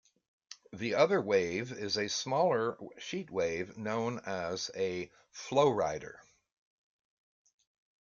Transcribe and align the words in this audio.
The 0.73 0.95
other 0.95 1.21
wave 1.21 1.71
is 1.71 1.95
a 1.95 2.09
smaller 2.09 2.75
sheet 2.97 3.29
wave 3.29 3.77
known 3.77 4.17
as 4.25 4.71
a 4.75 5.11
FlowRider. 5.31 6.15